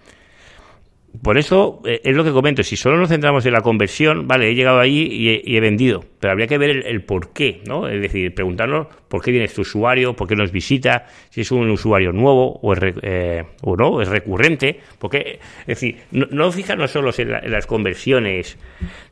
Por 1.22 1.38
eso 1.38 1.80
eh, 1.86 2.00
es 2.04 2.14
lo 2.14 2.22
que 2.22 2.32
comento, 2.32 2.62
si 2.62 2.76
solo 2.76 2.98
nos 2.98 3.08
centramos 3.08 3.44
en 3.46 3.52
la 3.52 3.62
conversión, 3.62 4.28
vale, 4.28 4.50
he 4.50 4.54
llegado 4.54 4.78
allí 4.78 5.08
y 5.10 5.56
he, 5.56 5.60
vendido, 5.60 6.04
pero 6.20 6.32
habría 6.32 6.46
que 6.46 6.58
ver 6.58 6.86
el, 6.86 7.02
por 7.02 7.32
qué, 7.32 7.62
¿no? 7.66 7.88
Es 7.88 8.00
decir, 8.00 8.32
preguntarnos 8.34 8.86
por 9.08 9.22
qué 9.22 9.30
viene 9.30 9.46
este 9.46 9.62
usuario, 9.62 10.14
por 10.14 10.28
qué 10.28 10.36
nos 10.36 10.52
visita, 10.52 11.06
si 11.30 11.40
es 11.40 11.50
un 11.50 11.70
usuario 11.70 12.12
nuevo 12.12 12.60
o, 12.62 12.72
es, 12.74 12.94
eh, 13.02 13.42
o 13.62 13.74
no, 13.74 14.02
es 14.02 14.08
recurrente, 14.08 14.80
porque, 14.98 15.40
es 15.60 15.66
decir, 15.66 15.96
no, 16.12 16.26
no 16.30 16.52
fijarnos 16.52 16.90
solo 16.90 17.10
en, 17.16 17.34
en, 17.34 17.50
las 17.50 17.66
conversiones 17.66 18.58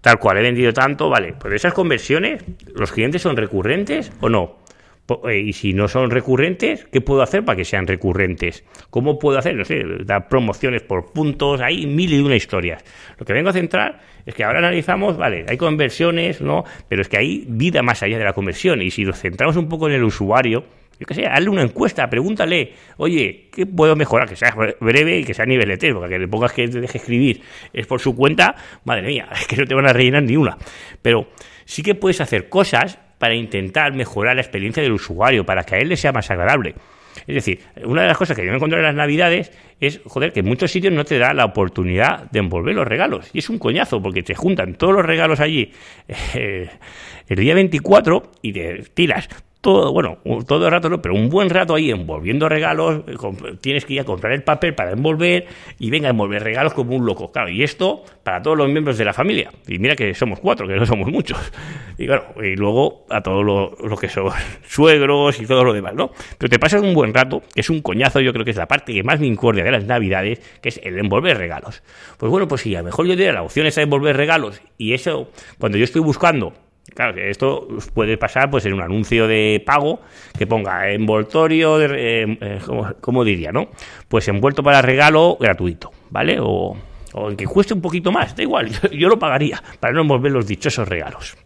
tal 0.02 0.18
cual, 0.18 0.38
he 0.38 0.42
vendido 0.42 0.72
tanto, 0.72 1.08
vale, 1.08 1.34
pues 1.38 1.54
esas 1.54 1.72
conversiones, 1.72 2.44
¿los 2.74 2.92
clientes 2.92 3.22
son 3.22 3.36
recurrentes 3.36 4.12
o 4.20 4.28
no? 4.28 4.65
Eh, 5.28 5.38
y 5.38 5.52
si 5.52 5.72
no 5.72 5.86
son 5.88 6.10
recurrentes, 6.10 6.84
¿qué 6.90 7.00
puedo 7.00 7.22
hacer 7.22 7.44
para 7.44 7.56
que 7.56 7.64
sean 7.64 7.86
recurrentes? 7.86 8.64
¿Cómo 8.90 9.18
puedo 9.18 9.38
hacer? 9.38 9.54
No 9.54 9.64
sé, 9.64 9.84
dar 10.04 10.28
promociones 10.28 10.82
por 10.82 11.12
puntos, 11.12 11.60
hay 11.60 11.86
mil 11.86 12.12
y 12.12 12.18
una 12.18 12.34
historias. 12.34 12.84
Lo 13.18 13.24
que 13.24 13.32
vengo 13.32 13.50
a 13.50 13.52
centrar 13.52 14.00
es 14.24 14.34
que 14.34 14.44
ahora 14.44 14.58
analizamos, 14.58 15.16
vale, 15.16 15.46
hay 15.48 15.56
conversiones, 15.56 16.40
¿no? 16.40 16.64
Pero 16.88 17.02
es 17.02 17.08
que 17.08 17.18
hay 17.18 17.44
vida 17.48 17.82
más 17.82 18.02
allá 18.02 18.18
de 18.18 18.24
la 18.24 18.32
conversión. 18.32 18.82
Y 18.82 18.90
si 18.90 19.04
nos 19.04 19.20
centramos 19.20 19.56
un 19.56 19.68
poco 19.68 19.88
en 19.88 19.94
el 19.94 20.02
usuario, 20.02 20.64
yo 20.98 21.06
qué 21.06 21.14
sé, 21.14 21.26
hazle 21.26 21.50
una 21.50 21.62
encuesta, 21.62 22.08
pregúntale, 22.08 22.72
oye, 22.96 23.48
¿qué 23.52 23.66
puedo 23.66 23.94
mejorar? 23.96 24.28
Que 24.28 24.34
sea 24.34 24.56
breve 24.80 25.18
y 25.18 25.24
que 25.24 25.34
sea 25.34 25.44
nivel 25.44 25.68
de 25.68 25.92
porque 25.92 26.14
que 26.14 26.18
le 26.18 26.26
pongas 26.26 26.52
que 26.52 26.66
te 26.68 26.80
deje 26.80 26.98
escribir 26.98 27.42
es 27.72 27.86
por 27.86 28.00
su 28.00 28.16
cuenta, 28.16 28.56
madre 28.84 29.06
mía, 29.06 29.28
es 29.32 29.46
que 29.46 29.56
no 29.56 29.66
te 29.66 29.74
van 29.74 29.86
a 29.86 29.92
rellenar 29.92 30.22
ni 30.22 30.36
una. 30.36 30.56
Pero 31.02 31.28
sí 31.64 31.82
que 31.82 31.94
puedes 31.94 32.20
hacer 32.20 32.48
cosas 32.48 32.98
para 33.18 33.34
intentar 33.34 33.92
mejorar 33.92 34.36
la 34.36 34.42
experiencia 34.42 34.82
del 34.82 34.92
usuario, 34.92 35.44
para 35.44 35.64
que 35.64 35.76
a 35.76 35.78
él 35.78 35.88
le 35.88 35.96
sea 35.96 36.12
más 36.12 36.30
agradable. 36.30 36.74
Es 37.26 37.34
decir, 37.34 37.60
una 37.84 38.02
de 38.02 38.08
las 38.08 38.18
cosas 38.18 38.36
que 38.36 38.44
yo 38.44 38.50
me 38.50 38.56
encontré 38.56 38.78
en 38.78 38.84
las 38.84 38.94
Navidades 38.94 39.50
es, 39.80 40.00
joder, 40.04 40.32
que 40.32 40.40
en 40.40 40.46
muchos 40.46 40.70
sitios 40.70 40.92
no 40.92 41.04
te 41.04 41.18
da 41.18 41.32
la 41.34 41.44
oportunidad 41.44 42.30
de 42.30 42.38
envolver 42.40 42.74
los 42.74 42.86
regalos. 42.86 43.30
Y 43.32 43.38
es 43.38 43.48
un 43.48 43.58
coñazo, 43.58 44.02
porque 44.02 44.22
te 44.22 44.34
juntan 44.34 44.74
todos 44.74 44.94
los 44.94 45.04
regalos 45.04 45.40
allí 45.40 45.72
eh, 46.34 46.68
el 47.28 47.36
día 47.36 47.54
24 47.54 48.32
y 48.42 48.52
te 48.52 48.82
tiras 48.94 49.28
todo, 49.66 49.92
bueno, 49.92 50.18
todo 50.46 50.66
el 50.66 50.70
rato 50.70 50.88
no, 50.88 51.02
pero 51.02 51.16
un 51.16 51.28
buen 51.28 51.50
rato 51.50 51.74
ahí 51.74 51.90
envolviendo 51.90 52.48
regalos, 52.48 53.02
tienes 53.60 53.84
que 53.84 53.94
ir 53.94 54.00
a 54.00 54.04
comprar 54.04 54.32
el 54.32 54.44
papel 54.44 54.76
para 54.76 54.92
envolver 54.92 55.48
y 55.80 55.90
venga 55.90 56.06
a 56.06 56.10
envolver 56.12 56.40
regalos 56.40 56.72
como 56.72 56.94
un 56.94 57.04
loco. 57.04 57.32
Claro, 57.32 57.48
y 57.48 57.64
esto 57.64 58.04
para 58.22 58.40
todos 58.40 58.56
los 58.56 58.68
miembros 58.68 58.96
de 58.96 59.04
la 59.04 59.12
familia. 59.12 59.50
Y 59.66 59.80
mira 59.80 59.96
que 59.96 60.14
somos 60.14 60.38
cuatro, 60.38 60.68
que 60.68 60.76
no 60.76 60.86
somos 60.86 61.10
muchos. 61.10 61.38
Y 61.98 62.06
claro, 62.06 62.26
y 62.40 62.54
luego 62.54 63.06
a 63.10 63.22
todos 63.22 63.44
los 63.44 63.98
que 63.98 64.08
son 64.08 64.30
suegros 64.68 65.40
y 65.40 65.46
todo 65.46 65.64
lo 65.64 65.72
demás, 65.72 65.94
¿no? 65.94 66.12
Pero 66.38 66.48
te 66.48 66.60
pasas 66.60 66.82
un 66.82 66.94
buen 66.94 67.12
rato, 67.12 67.42
que 67.52 67.62
es 67.62 67.68
un 67.68 67.82
coñazo, 67.82 68.20
yo 68.20 68.32
creo 68.32 68.44
que 68.44 68.52
es 68.52 68.56
la 68.56 68.68
parte 68.68 68.94
que 68.94 69.02
más 69.02 69.18
me 69.18 69.26
incordia 69.26 69.64
de 69.64 69.72
las 69.72 69.84
navidades, 69.84 70.40
que 70.62 70.68
es 70.68 70.80
el 70.84 70.96
envolver 70.96 71.38
regalos. 71.38 71.82
Pues 72.18 72.30
bueno, 72.30 72.46
pues 72.46 72.60
sí, 72.60 72.72
a 72.76 72.78
lo 72.78 72.84
mejor 72.84 73.06
yo 73.06 73.16
diría 73.16 73.32
la 73.32 73.42
opción 73.42 73.66
es 73.66 73.76
envolver 73.78 74.16
regalos 74.16 74.60
y 74.78 74.92
eso, 74.92 75.28
cuando 75.58 75.76
yo 75.76 75.82
estoy 75.82 76.02
buscando 76.02 76.52
Claro, 76.94 77.20
esto 77.20 77.68
puede 77.94 78.16
pasar 78.16 78.50
pues 78.50 78.64
en 78.66 78.72
un 78.72 78.80
anuncio 78.80 79.26
de 79.26 79.62
pago 79.64 80.00
que 80.38 80.46
ponga 80.46 80.90
envoltorio, 80.90 81.78
de, 81.78 81.86
eh, 82.22 82.38
eh, 82.40 82.60
¿cómo, 83.00 83.24
diría, 83.24 83.50
no? 83.52 83.68
Pues 84.08 84.28
envuelto 84.28 84.62
para 84.62 84.82
regalo 84.82 85.36
gratuito, 85.38 85.90
¿vale? 86.10 86.38
O, 86.40 86.76
o 87.12 87.30
en 87.30 87.36
que 87.36 87.46
cueste 87.46 87.74
un 87.74 87.80
poquito 87.80 88.12
más, 88.12 88.36
da 88.36 88.42
igual, 88.42 88.70
yo, 88.92 89.08
lo 89.08 89.18
pagaría 89.18 89.62
para 89.80 89.92
no 89.94 90.02
envolver 90.02 90.32
los 90.32 90.46
dichosos 90.46 90.88
regalos. 90.88 91.36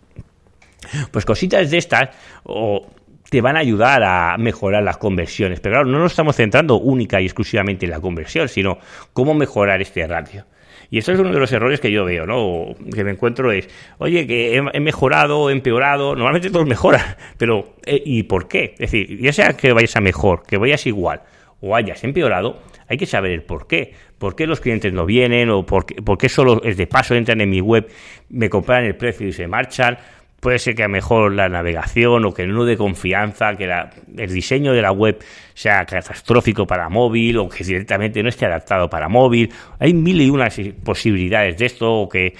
Pues 1.11 1.25
cositas 1.25 1.70
de 1.70 1.78
estas 1.78 2.11
o 2.44 2.87
te 3.30 3.40
van 3.40 3.56
a 3.56 3.61
ayudar 3.61 4.02
a 4.02 4.37
mejorar 4.38 4.82
las 4.82 4.99
conversiones. 4.99 5.61
Pero 5.61 5.75
claro, 5.75 5.88
no 5.88 6.00
nos 6.00 6.12
estamos 6.12 6.37
centrando 6.37 6.78
única 6.78 7.20
y 7.20 7.26
exclusivamente 7.26 7.87
en 7.87 7.92
la 7.92 8.00
conversión, 8.00 8.49
sino 8.49 8.78
cómo 9.12 9.35
mejorar 9.35 9.80
este 9.80 10.06
ratio. 10.06 10.44
Y 10.90 10.99
eso 10.99 11.12
es 11.12 11.20
uno 11.20 11.32
de 11.32 11.38
los 11.38 11.52
errores 11.52 11.80
que 11.80 11.92
yo 11.92 12.04
veo, 12.04 12.26
¿no? 12.26 12.75
Que 12.92 13.04
me 13.04 13.12
encuentro 13.12 13.52
es, 13.52 13.68
oye, 13.99 14.26
que 14.26 14.56
he, 14.56 14.80
mejorado, 14.80 15.49
he 15.49 15.52
empeorado, 15.52 16.16
normalmente 16.16 16.50
todos 16.50 16.66
mejoran, 16.66 17.16
pero 17.38 17.75
eh, 17.87 18.02
¿y 18.04 18.25
por 18.25 18.49
qué? 18.49 18.75
Es 18.75 18.90
decir, 18.90 19.20
ya 19.20 19.32
sea 19.32 19.52
que 19.56 19.73
vayas 19.73 19.97
a 19.97 20.00
mejor, 20.00 20.42
que 20.47 20.56
vayas 20.56 20.87
igual 20.87 21.23
o 21.61 21.76
hayas 21.76 22.02
empeorado, 22.02 22.59
hay 22.88 22.97
que 22.97 23.06
saber 23.06 23.30
el 23.30 23.42
por 23.42 23.66
qué. 23.66 23.94
¿Por 24.18 24.35
qué 24.35 24.47
los 24.47 24.61
clientes 24.61 24.92
no 24.92 25.06
vienen? 25.06 25.49
¿O 25.50 25.64
por 25.64 25.87
qué, 25.87 26.02
por 26.02 26.18
qué 26.18 26.28
solo 26.28 26.61
es 26.64 26.76
de 26.76 26.87
paso 26.87 27.14
entran 27.14 27.40
en 27.40 27.49
mi 27.49 27.61
web, 27.61 27.88
me 28.28 28.50
compran 28.50 28.85
el 28.85 28.97
precio 28.97 29.28
y 29.28 29.32
se 29.32 29.47
marchan? 29.47 29.97
Puede 30.40 30.59
ser 30.59 30.75
que 30.75 30.82
a 30.82 30.88
mejor 30.88 31.35
la 31.35 31.49
navegación 31.49 32.25
o 32.25 32.32
que 32.32 32.47
no 32.47 32.64
de 32.64 32.76
confianza, 32.76 33.54
que 33.54 33.70
el 34.16 34.32
diseño 34.32 34.73
de 34.73 34.82
la 34.82 34.90
web 34.90 35.23
sea 35.54 35.85
catastrófico 35.85 36.66
para 36.66 36.88
móvil 36.88 37.38
o 37.38 37.49
que 37.49 37.62
directamente 37.62 38.23
no 38.23 38.30
esté 38.30 38.47
adaptado 38.47 38.88
para 38.88 39.09
móvil. 39.09 39.52
Hay 39.78 39.92
mil 39.92 40.20
y 40.20 40.30
unas 40.30 40.59
posibilidades 40.82 41.59
de 41.59 41.66
esto 41.66 41.92
o 41.92 42.09
que 42.09 42.35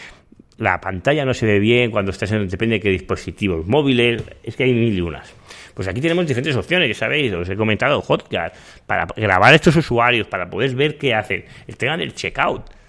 la 0.57 0.81
pantalla 0.81 1.25
no 1.25 1.35
se 1.35 1.47
ve 1.47 1.59
bien 1.59 1.91
cuando 1.91 2.11
estás 2.11 2.33
en, 2.33 2.49
depende 2.49 2.77
de 2.77 2.81
qué 2.81 2.91
dispositivos 2.91 3.67
móviles, 3.67 4.23
es 4.43 4.57
que 4.57 4.65
hay 4.65 4.73
mil 4.73 4.97
y 4.97 5.01
unas. 5.01 5.35
Pues 5.75 5.87
aquí 5.89 6.01
tenemos 6.01 6.27
diferentes 6.27 6.57
opciones, 6.57 6.89
ya 6.89 6.95
sabéis, 6.95 7.33
os 7.33 7.49
he 7.49 7.57
comentado 7.57 8.03
Hotjar, 8.03 8.53
para 8.87 9.07
grabar 9.17 9.55
estos 9.55 9.77
usuarios, 9.77 10.27
para 10.27 10.51
poder 10.51 10.75
ver 10.75 10.99
qué 10.99 11.15
hacen, 11.15 11.45
el 11.67 11.77
tema 11.77 11.97
del 11.97 12.15
checkout 12.15 12.80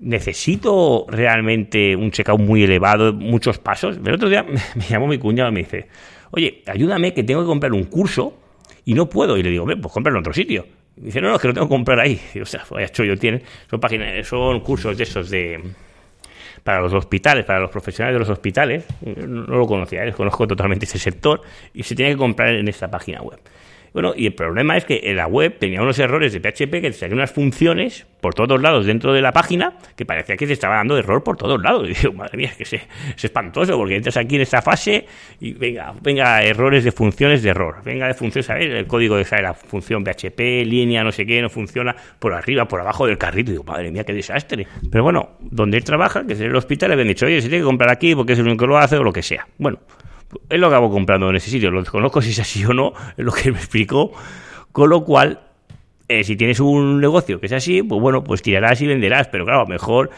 ¿necesito 0.00 1.06
realmente 1.08 1.94
un 1.94 2.10
checkout 2.10 2.40
muy 2.40 2.64
elevado, 2.64 3.12
muchos 3.12 3.58
pasos? 3.58 3.98
El 4.04 4.14
otro 4.14 4.28
día 4.28 4.42
me 4.74 4.84
llamó 4.88 5.06
mi 5.06 5.18
cuñado 5.18 5.50
y 5.50 5.52
me 5.52 5.60
dice, 5.60 5.88
oye, 6.30 6.62
ayúdame 6.66 7.14
que 7.14 7.22
tengo 7.22 7.42
que 7.42 7.46
comprar 7.46 7.72
un 7.72 7.84
curso 7.84 8.36
y 8.84 8.94
no 8.94 9.08
puedo. 9.08 9.36
Y 9.36 9.42
le 9.42 9.50
digo, 9.50 9.64
pues 9.64 9.92
compra 9.92 10.12
en 10.12 10.18
otro 10.18 10.32
sitio. 10.32 10.66
Y 10.96 11.06
dice, 11.06 11.20
no, 11.20 11.28
no, 11.28 11.36
es 11.36 11.40
que 11.40 11.48
lo 11.48 11.54
tengo 11.54 11.66
que 11.66 11.74
comprar 11.74 12.00
ahí. 12.00 12.20
Y, 12.34 12.40
o 12.40 12.46
sea, 12.46 12.64
vaya 12.70 12.88
chollo 12.88 13.16
tiene. 13.16 13.42
Son 13.68 13.80
páginas, 13.80 14.26
son 14.26 14.60
cursos 14.60 14.96
de 14.96 15.04
esos 15.04 15.30
de 15.30 15.60
para 16.62 16.82
los 16.82 16.92
hospitales, 16.92 17.44
para 17.46 17.60
los 17.60 17.70
profesionales 17.70 18.14
de 18.14 18.18
los 18.20 18.28
hospitales. 18.28 18.84
No 19.04 19.58
lo 19.58 19.66
conocía, 19.66 20.02
desconozco 20.02 20.46
totalmente 20.46 20.84
ese 20.84 20.98
sector 20.98 21.40
y 21.72 21.82
se 21.82 21.94
tiene 21.94 22.12
que 22.12 22.18
comprar 22.18 22.50
en 22.54 22.68
esta 22.68 22.90
página 22.90 23.22
web. 23.22 23.40
Bueno, 23.92 24.12
y 24.16 24.26
el 24.26 24.34
problema 24.34 24.76
es 24.76 24.84
que 24.84 25.00
en 25.04 25.16
la 25.16 25.26
web 25.26 25.58
tenía 25.58 25.82
unos 25.82 25.98
errores 25.98 26.32
de 26.32 26.40
PHP 26.40 26.80
que 26.80 26.92
salían 26.92 27.18
unas 27.18 27.32
funciones 27.32 28.06
por 28.20 28.34
todos 28.34 28.60
lados 28.60 28.86
dentro 28.86 29.12
de 29.12 29.22
la 29.22 29.32
página 29.32 29.78
que 29.96 30.04
parecía 30.04 30.36
que 30.36 30.46
te 30.46 30.52
estaba 30.52 30.76
dando 30.76 30.96
error 30.96 31.24
por 31.24 31.36
todos 31.36 31.60
lados. 31.60 31.88
Y 31.90 31.94
digo, 31.94 32.12
madre 32.12 32.36
mía, 32.36 32.52
que 32.56 32.62
es, 32.62 32.72
espantoso 33.22 33.76
porque 33.76 33.96
entras 33.96 34.16
aquí 34.16 34.36
en 34.36 34.42
esta 34.42 34.62
fase 34.62 35.06
y 35.40 35.52
venga, 35.54 35.92
venga, 36.00 36.42
errores 36.42 36.84
de 36.84 36.92
funciones 36.92 37.42
de 37.42 37.50
error. 37.50 37.82
Venga 37.84 38.06
de 38.06 38.14
funciones, 38.14 38.46
¿sabes? 38.46 38.70
El 38.70 38.86
código 38.86 39.16
de 39.16 39.26
la 39.42 39.54
función 39.54 40.04
PHP, 40.04 40.38
línea, 40.64 41.02
no 41.02 41.12
sé 41.12 41.26
qué, 41.26 41.42
no 41.42 41.48
funciona 41.48 41.94
por 42.18 42.32
arriba, 42.32 42.66
por 42.68 42.80
abajo 42.80 43.06
del 43.06 43.18
carrito. 43.18 43.50
Y 43.50 43.54
digo, 43.54 43.64
madre 43.64 43.90
mía, 43.90 44.04
qué 44.04 44.12
desastre. 44.12 44.66
Pero 44.90 45.02
bueno, 45.02 45.30
donde 45.40 45.78
él 45.78 45.84
trabaja, 45.84 46.26
que 46.26 46.34
es 46.34 46.40
en 46.40 46.46
el 46.46 46.56
hospital, 46.56 46.90
le 46.90 46.94
habían 46.94 47.08
dicho, 47.08 47.26
oye, 47.26 47.40
se 47.40 47.48
tiene 47.48 47.62
que 47.62 47.66
comprar 47.66 47.90
aquí 47.90 48.14
porque 48.14 48.34
es 48.34 48.38
el 48.38 48.46
único 48.46 48.64
que 48.64 48.68
lo 48.68 48.78
hace 48.78 48.96
o 48.96 49.02
lo 49.02 49.12
que 49.12 49.22
sea. 49.22 49.46
Bueno, 49.58 49.78
él 50.48 50.60
lo 50.60 50.68
acabo 50.68 50.90
comprando 50.90 51.30
en 51.30 51.36
ese 51.36 51.50
sitio. 51.50 51.70
Lo 51.70 51.80
desconozco 51.80 52.22
si 52.22 52.30
es 52.30 52.38
así 52.38 52.64
o 52.64 52.72
no, 52.72 52.92
es 53.16 53.24
lo 53.24 53.32
que 53.32 53.52
me 53.52 53.58
explicó. 53.58 54.12
Con 54.72 54.90
lo 54.90 55.04
cual, 55.04 55.40
eh, 56.08 56.24
si 56.24 56.36
tienes 56.36 56.60
un 56.60 57.00
negocio 57.00 57.40
que 57.40 57.46
es 57.46 57.52
así, 57.52 57.82
pues 57.82 58.00
bueno, 58.00 58.22
pues 58.22 58.42
tirarás 58.42 58.80
y 58.80 58.86
venderás. 58.86 59.28
Pero 59.28 59.44
claro, 59.44 59.66
mejor 59.66 60.10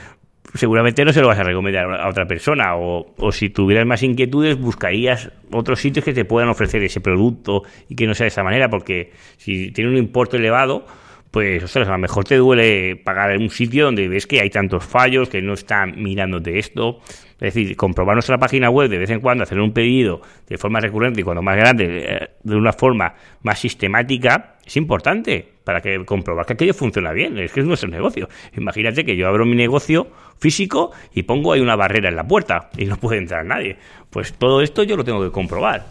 seguramente 0.55 1.05
no 1.05 1.13
se 1.13 1.21
lo 1.21 1.29
vas 1.29 1.39
a 1.39 1.45
recomendar 1.45 1.91
a 1.93 2.09
otra 2.09 2.27
persona. 2.27 2.77
O, 2.77 3.15
o, 3.17 3.33
si 3.33 3.51
tuvieras 3.51 3.87
más 3.87 4.03
inquietudes, 4.03 4.59
buscarías 4.59 5.31
otros 5.51 5.81
sitios 5.81 6.05
que 6.05 6.13
te 6.13 6.25
puedan 6.25 6.49
ofrecer 6.49 6.83
ese 6.83 7.01
producto 7.01 7.63
y 7.89 7.95
que 7.95 8.07
no 8.07 8.15
sea 8.15 8.25
de 8.25 8.29
esa 8.29 8.43
manera. 8.43 8.69
Porque 8.69 9.13
si 9.39 9.71
tiene 9.71 9.91
un 9.91 9.97
importe 9.97 10.37
elevado, 10.37 10.87
pues, 11.33 11.63
ostras, 11.63 11.89
a 11.89 11.93
lo 11.93 11.99
mejor 11.99 12.25
te 12.25 12.37
duele 12.37 12.95
pagar 12.97 13.33
en 13.33 13.41
un 13.41 13.51
sitio 13.51 13.87
donde 13.87 14.07
ves 14.07 14.27
que 14.27 14.41
hay 14.41 14.51
tantos 14.51 14.85
fallos, 14.85 15.31
que 15.31 15.41
no 15.41 15.55
están 15.55 15.95
mirándote 16.03 16.59
esto. 16.59 17.01
Es 17.43 17.55
decir, 17.55 17.77
comprobar 17.77 18.15
nuestra 18.15 18.39
página 18.39 18.71
web 18.71 18.89
de 18.89 18.99
vez 18.99 19.11
en 19.11 19.19
cuando, 19.19 19.43
hacer 19.43 19.59
un 19.59 19.73
pedido 19.73 20.23
de 20.47 20.57
forma 20.59 20.79
recurrente 20.79 21.23
y 21.23 21.25
cuando 21.25 21.43
más 21.43 21.57
grande, 21.57 22.05
eh, 22.09 22.29
de 22.41 22.55
una 22.55 22.73
forma 22.73 23.15
más 23.43 23.59
sistemática, 23.59 24.55
es 24.65 24.77
importante 24.77 25.45
para 25.65 25.81
que 25.81 26.05
comprobar 26.05 26.47
que 26.47 26.53
aquello 26.53 26.73
funciona 26.73 27.13
bien. 27.13 27.37
Es 27.39 27.53
que 27.53 27.59
es 27.59 27.67
nuestro 27.67 27.89
negocio. 27.89 28.29
Imagínate 28.57 29.05
que 29.05 29.17
yo 29.17 29.27
abro 29.27 29.45
mi 29.45 29.57
negocio 29.57 30.07
físico 30.39 30.93
y 31.13 31.25
pongo 31.25 31.53
ahí 31.53 31.61
una 31.61 31.75
barrera 31.75 32.11
en 32.11 32.15
la 32.15 32.29
puerta 32.29 32.71
y 32.79 32.85
no 32.85 32.97
puede 32.97 33.19
entrar 33.19 33.45
nadie. 33.45 33.77
Pues 34.09 34.35
todo 34.35 34.63
esto 34.63 34.85
yo 34.85 34.97
lo 34.97 35.03
tengo 35.03 35.21
que 35.21 35.33
comprobar. 35.33 35.87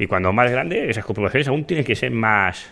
Y 0.00 0.08
cuando 0.08 0.32
más 0.32 0.50
grande, 0.50 0.90
esas 0.90 1.04
comprobaciones 1.04 1.46
aún 1.46 1.64
tienen 1.64 1.86
que 1.86 1.94
ser 1.94 2.10
más, 2.10 2.68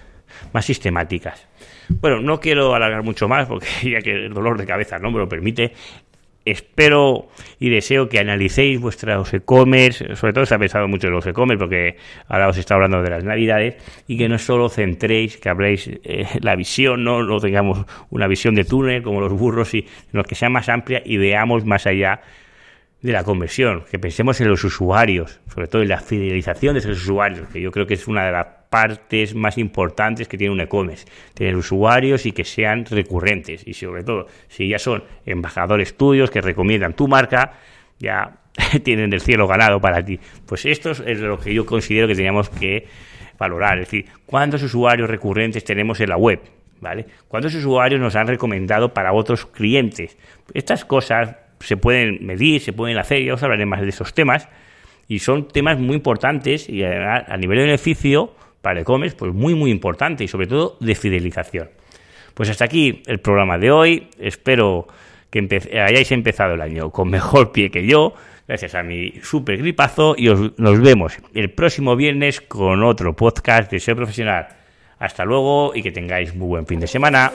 más 0.52 0.64
sistemáticas. 0.64 1.47
Bueno, 1.88 2.21
no 2.21 2.40
quiero 2.40 2.75
alargar 2.75 3.02
mucho 3.02 3.28
más 3.28 3.47
porque 3.47 3.68
ya 3.90 4.00
que 4.00 4.26
el 4.26 4.35
dolor 4.35 4.59
de 4.59 4.66
cabeza 4.66 4.99
no 4.99 5.11
me 5.11 5.18
lo 5.18 5.28
permite. 5.28 5.73
Espero 6.47 7.29
y 7.59 7.71
deseo 7.71 8.09
que 8.09 8.21
analicéis 8.21 8.81
vuestros 8.81 9.35
e-commerce, 9.35 10.15
sobre 10.15 10.33
todo 10.33 10.47
se 10.47 10.55
ha 10.55 10.59
pensado 10.59 10.87
mucho 10.87 11.09
en 11.09 11.12
los 11.12 11.26
e-commerce 11.26 11.59
porque 11.59 11.97
ahora 12.29 12.49
os 12.49 12.57
está 12.57 12.76
hablando 12.76 13.03
de 13.03 13.11
las 13.11 13.25
navidades 13.25 13.75
y 14.07 14.17
que 14.17 14.29
no 14.29 14.38
solo 14.38 14.69
centréis, 14.69 15.38
que 15.38 15.49
habléis 15.49 15.91
eh, 16.05 16.26
la 16.41 16.55
visión, 16.55 17.03
¿no? 17.03 17.25
no 17.25 17.41
tengamos 17.41 17.85
una 18.11 18.29
visión 18.29 18.55
de 18.55 18.65
túnel 18.65 19.03
como 19.03 19.21
los 19.21 19.33
burros, 19.33 19.71
sino 19.71 20.23
que 20.23 20.37
sea 20.37 20.49
más 20.49 20.69
amplia 20.69 21.03
y 21.05 21.17
veamos 21.17 21.65
más 21.65 21.85
allá 21.88 22.21
de 23.03 23.12
la 23.12 23.25
conversión, 23.25 23.83
que 23.91 23.99
pensemos 23.99 24.41
en 24.41 24.49
los 24.49 24.62
usuarios, 24.62 25.41
sobre 25.53 25.67
todo 25.67 25.83
en 25.83 25.88
la 25.88 25.99
fidelización 25.99 26.75
de 26.75 26.79
esos 26.81 27.03
usuarios, 27.03 27.49
que 27.49 27.61
yo 27.61 27.71
creo 27.71 27.87
que 27.87 27.95
es 27.95 28.07
una 28.09 28.25
de 28.25 28.33
las 28.33 28.47
partes 28.71 29.35
más 29.35 29.59
importantes 29.59 30.29
que 30.29 30.37
tiene 30.37 30.53
un 30.53 30.61
e-commerce, 30.61 31.07
tener 31.35 31.57
usuarios 31.57 32.27
y 32.27 32.33
que 32.33 32.45
sean 32.45 32.85
recurrentes 32.85 33.67
y 33.67 33.75
sobre 33.75 34.05
todo 34.05 34.27
si 34.49 34.69
ya 34.69 34.79
son 34.79 35.05
embajadores 35.25 35.97
tuyos 35.97 36.31
que 36.31 36.41
recomiendan 36.41 36.95
tu 36.95 37.09
marca, 37.09 37.53
ya 37.99 38.39
tienen 38.83 39.13
el 39.13 39.21
cielo 39.21 39.47
ganado 39.47 39.81
para 39.81 40.05
ti. 40.05 40.19
Pues 40.47 40.67
esto 40.67 40.91
es 40.91 41.21
lo 41.21 41.39
que 41.39 41.55
yo 41.55 41.65
considero 41.67 42.09
que 42.09 42.15
teníamos 42.15 42.49
que 42.49 42.87
valorar, 43.39 43.79
es 43.79 43.87
decir, 43.87 44.07
cuántos 44.25 44.63
usuarios 44.63 45.09
recurrentes 45.11 45.65
tenemos 45.65 46.01
en 46.01 46.09
la 46.09 46.17
web, 46.17 46.41
¿vale? 46.81 47.07
¿Cuántos 47.29 47.55
usuarios 47.55 48.01
nos 48.01 48.17
han 48.17 48.27
recomendado 48.27 48.95
para 48.95 49.13
otros 49.13 49.47
clientes? 49.47 50.17
Estas 50.55 50.85
cosas 50.85 51.37
se 51.61 51.77
pueden 51.77 52.25
medir, 52.25 52.61
se 52.61 52.73
pueden 52.73 52.99
hacer, 52.99 53.23
ya 53.23 53.35
os 53.35 53.43
hablaré 53.43 53.67
más 53.67 53.83
de 53.83 53.89
esos 53.89 54.15
temas, 54.15 54.49
y 55.09 55.21
son 55.21 55.49
temas 55.49 55.79
muy 55.79 55.97
importantes 55.97 56.69
y 56.69 56.83
a, 56.83 57.37
nivel 57.37 57.59
de 57.59 57.65
beneficio 57.65 58.35
para 58.67 58.81
e-commerce, 58.81 59.15
pues 59.15 59.33
muy, 59.33 59.55
muy 59.55 59.71
importante 59.71 60.25
y 60.25 60.29
sobre 60.29 60.49
todo 60.49 60.77
de 60.81 60.97
fidelización. 60.97 61.71
Pues 62.35 62.51
hasta 62.51 62.65
aquí 62.65 63.01
el 63.07 63.21
programa 63.21 63.59
de 63.59 63.71
hoy. 63.71 64.09
Espero 64.19 64.89
que 65.31 65.49
hayáis 65.81 66.11
empezado 66.11 66.55
el 66.55 66.61
año 66.61 66.91
con 66.91 67.09
mejor 67.09 67.53
pie 67.53 67.71
que 67.71 67.87
yo, 67.87 68.15
gracias 68.49 68.75
a 68.75 68.83
mi 68.83 69.13
super 69.23 69.57
gripazo, 69.59 70.17
y 70.19 70.27
nos 70.57 70.81
vemos 70.81 71.17
el 71.33 71.53
próximo 71.53 71.95
viernes 71.95 72.41
con 72.41 72.83
otro 72.83 73.15
podcast 73.15 73.71
de 73.71 73.79
ser 73.79 73.95
profesional. 73.95 74.49
Hasta 74.99 75.25
luego 75.25 75.71
y 75.73 75.81
que 75.85 75.93
tengáis 75.93 76.35
muy 76.35 76.49
buen 76.49 76.67
fin 76.67 76.81
de 76.81 76.89
semana. 76.89 77.31